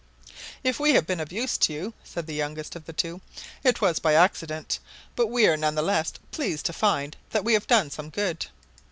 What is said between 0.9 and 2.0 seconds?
have been of use to you,"